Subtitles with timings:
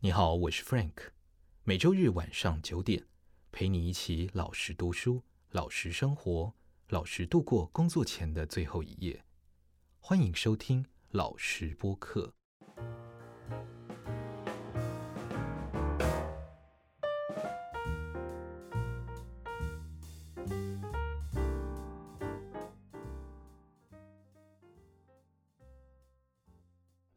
[0.00, 0.92] 你好，我是 Frank，
[1.64, 3.04] 每周日晚上九点，
[3.50, 6.54] 陪你一起老实读书，老实生活，
[6.90, 9.24] 老实度过工作前的最后一夜。
[9.98, 12.32] 欢迎收听老实播客。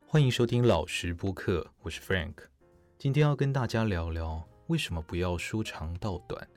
[0.07, 2.50] 欢迎收听老实播客，我是 Frank。
[3.01, 6.47] 今天要跟大家聊聊，为什么不要说长道短。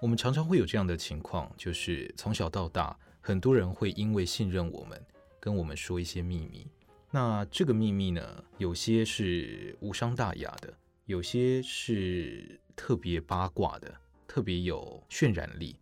[0.00, 5.00] 我们常常会有这样的情况，就是从小到大，很多人会因为信任我们，
[5.38, 6.66] 跟我们说一些秘密。
[7.08, 13.94] 那这个秘密呢，有些是无伤大雅的，有些是特别八卦的，
[14.26, 15.76] 特别有渲染力。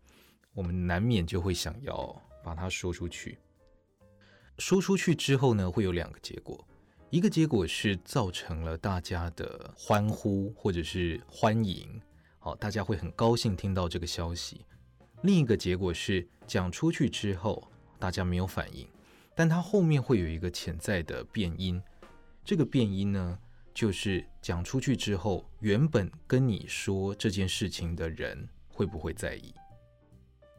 [0.53, 3.39] 我们难免就会想要把它说出去。
[4.59, 6.63] 说出去之后呢，会有两个结果，
[7.11, 12.01] 一个结果是造成了大家的欢呼或者是欢迎，
[12.39, 14.65] 好，大家会很高兴听到这个消息；
[15.21, 17.69] 另一个结果是讲出去之后，
[17.99, 18.87] 大家没有反应，
[19.35, 21.83] 但它后面会有一个潜在的变因，
[22.45, 23.37] 这个变因呢，
[23.73, 29.53] 就是讲出去之后，原本跟你说这件事情的人会不会在意？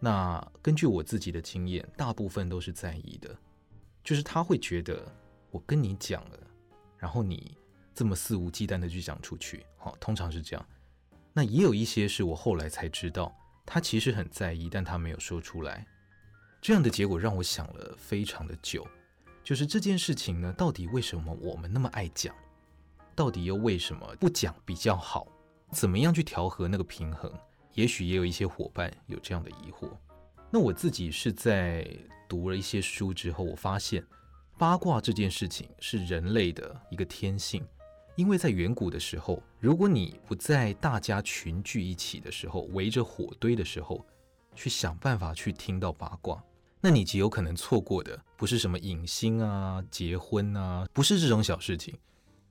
[0.00, 3.34] 那根据我自己的经验，大部分都是在意的。
[4.04, 5.10] 就是他会觉得
[5.50, 6.38] 我跟你讲了，
[7.02, 7.58] 然后你
[7.92, 10.64] 这么肆无忌惮的去讲出去，好，通常是这样。
[11.32, 13.34] 那也有一些是我后来才知道，
[13.66, 15.84] 他其实很在意，但他没有说出来。
[16.60, 18.86] 这样的结果让我想了非常的久，
[19.42, 22.32] 就是这件事情呢，到底为什么我们那么爱讲？
[23.16, 25.26] 到底又为什么不讲比较好？
[25.72, 27.32] 怎么样去调和那个平衡？
[27.74, 29.90] 也许也有一些伙伴有这样的疑惑。
[30.52, 31.84] 那我自己是在
[32.28, 34.04] 读了一些书之后，我发现
[34.58, 37.66] 八卦这件事情是人类的一个天性，
[38.14, 44.04] 因为在远古的时候，如果你不在大家群聚一起的时候，围着火堆的时候，
[44.54, 46.42] 去想办法去听到八卦，
[46.80, 51.98] 那你极有可能错过的不是什么影星啊、结婚啊，不是这种小事情，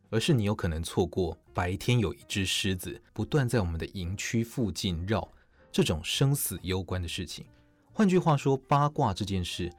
[0.09, 5.25] 而是你有可能错过白天有一只狮子不断在我们的营区附近绕，
[5.71, 7.45] 这种生死攸关的事情。
[7.93, 9.71] 换句话说，八卦这件事，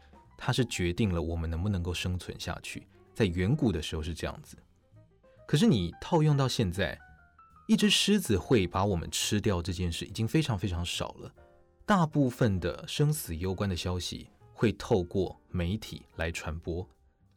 [0.45, 2.85] 它是决定了我们能不能够生存下去。
[3.15, 4.57] 在远古的时候是这样子，
[5.47, 6.99] 可是你套用到现在，
[7.69, 11.33] 一只狮子会把我们吃掉这件事已经非常非常少了。
[11.87, 16.85] 大部分的生死攸关的消息会透过媒体来传播，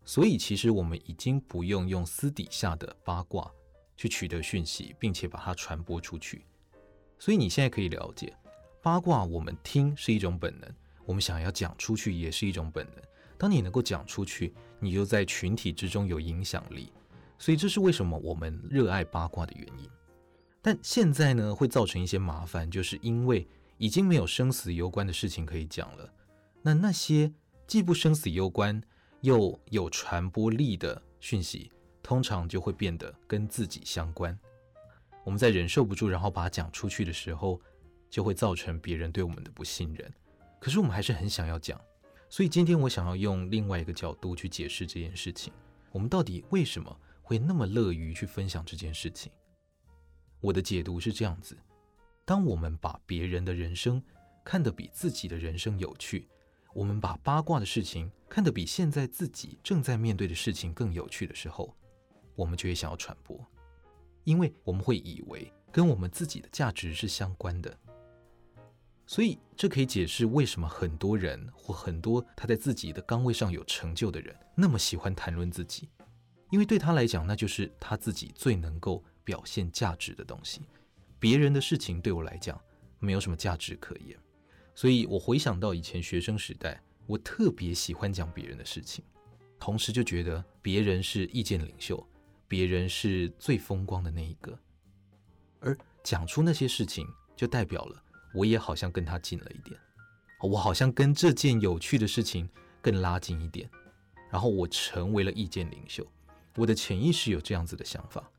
[0.03, 3.51] 所以其实我们已经不用用私底下的八卦
[3.95, 6.43] 去取得讯息，并且把它传播出去。
[7.19, 8.35] 所以你现在可以了解。
[8.81, 13.03] 八卦，我们听是一种本能，我们想要讲出去也是一种本能。
[13.37, 16.91] 当你能够讲出去，你就在群体之中有影响力。
[17.37, 19.89] 所以这是为什么我们热爱八卦的原因。
[20.61, 26.09] 但现在呢，会造成一些麻烦，就是因为已经没有生死攸关的事情可以讲了。
[26.61, 27.31] 那那些
[27.67, 28.81] 既不生死攸关
[29.21, 34.35] 又有传播力的讯息，通常就会变得跟自己相关。
[35.23, 37.59] 我们在忍受不住，然后把它讲出去的时候，
[38.09, 40.11] 就会造成别人对我们的不信任，
[40.65, 41.79] 可是我们还是很想要讲，
[42.27, 45.53] 所以今天我想要用另外一个角度去解释这件事情。
[45.91, 49.31] 我们到底为什么会那么乐于去分享这件事情？
[50.41, 51.55] 我的解读是这样子：
[52.25, 54.01] 当我们把别人的人生
[54.43, 56.27] 看得比自己的人生有趣，
[56.73, 61.71] 我们把八卦的事情看得比现在自己正在面对的事情更有趣的时候，
[62.33, 63.39] 我们就会想要传播，
[64.23, 67.77] 因为我们会以为跟我们自己的价值是相关的。
[69.07, 75.87] 所以，这可以解释为什么很多人或很多他在自己的岗位上有成就的人那么喜欢谈论自己，
[76.49, 80.61] 因为对他来讲，那就是他自己最能够表现价值的东西。
[81.19, 82.59] 别人的事情对我来讲
[82.99, 84.17] 没有什么价值可言。
[84.73, 89.05] 所以我回想到以前学生时代，我特别喜欢讲别人的事情，
[89.59, 92.05] 同时就觉得别人是意见领袖，
[92.47, 94.57] 别人是最风光的那一个，
[95.59, 98.01] 而讲出那些事情就代表了。
[98.35, 99.79] 我也好像跟他近了一点，
[100.41, 102.49] 我好像跟这件有趣的事情
[102.81, 103.69] 更拉近一点，
[104.29, 106.05] 然后我成为了意见领袖。
[106.57, 108.29] 我的潜意识有这样子的想法，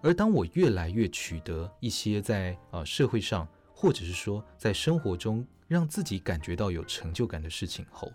[0.00, 8.10] 而当我越来越取得一些在呃社会上，或者是说在生活中让自己感觉到有成就感的事情后，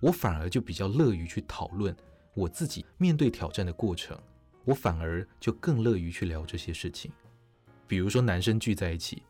[0.00, 1.96] 我反而就比较乐于去讨论
[2.34, 4.18] 我自己面对挑战的过程，
[4.64, 7.10] 我反而就更乐于去聊这些事情，
[7.86, 9.22] 比如说男生聚在一起。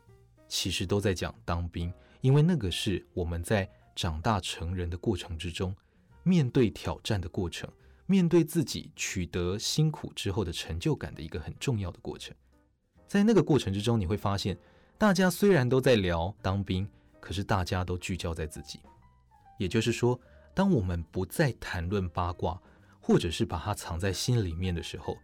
[0.47, 5.75] 其实都在讲当兵，因为那个是我们在长大成人的过程之中，
[6.23, 7.69] 面对挑战的过程，
[8.05, 12.35] 面对自己取得辛苦之后的成就感的一个很重要的过程。
[13.07, 14.57] 在那个过程之中，你会发现，
[14.97, 16.87] 大家虽然都在聊当兵，
[17.19, 18.79] 可是大家都聚焦在自己。
[19.57, 20.19] 也就是说，
[20.53, 22.61] 当我们不再谈论八卦，
[22.99, 25.17] 或者是把它藏在心里面的时候，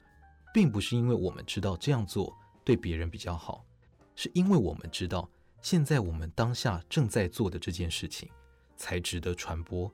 [0.53, 3.65] 并不是因为我们知道这样做对别人比较好，
[4.15, 5.29] 是因为我们知道
[5.61, 8.29] 现在我们当下正在做的这件事情
[8.75, 9.91] 才值得传播。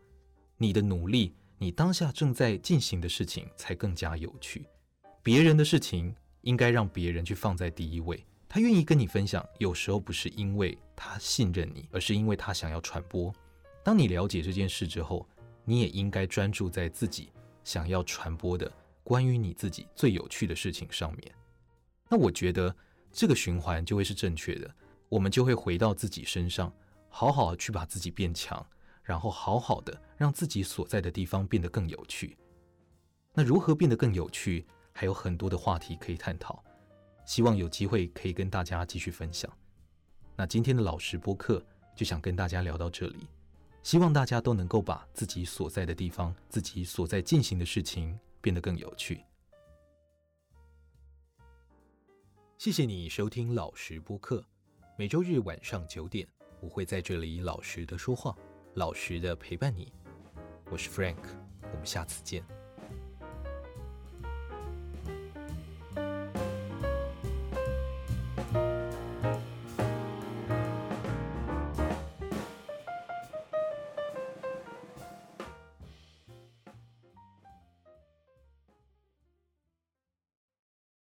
[0.57, 4.65] 你的努力，你当下正在进行的事情才更加有趣。
[5.23, 8.25] 别人的事情应该让别人去放在第一位。
[8.47, 13.33] 他愿意跟你分享，有时候不是因为他信任你，而是因为他想要传播。
[13.83, 15.27] 当你了解这件事之后，
[15.63, 17.31] 你也应该专注在自己
[17.63, 18.71] 想要传播的
[19.03, 21.31] 关于你自己最有趣的事情上面。
[22.09, 22.75] 那我觉得
[23.11, 24.73] 这个循环就会是正确的，
[25.09, 26.71] 我们就会回到自己身上，
[27.09, 28.65] 好好去把自己变强，
[29.03, 32.37] 然后好好的让自己所在的地方变得更有趣。
[33.33, 36.63] 那如何变得更有趣，还有很多的话题可以探讨。
[37.25, 39.51] 希望有机会可以跟大家继续分享。
[40.35, 41.63] 那今天的老实播客
[41.95, 43.27] 就想跟大家聊到这里，
[43.83, 49.23] 希望大家都能够把自己所在的地方、自己所在进行的事情变得更有趣。
[52.59, 54.43] 谢谢你收听老实播客，
[54.97, 56.27] 每周日晚上九点，
[56.59, 58.35] 我会在这里老实的说话，
[58.73, 59.93] 老实的陪伴你。
[60.69, 61.23] 我是 Frank，
[61.71, 62.43] 我们下次见。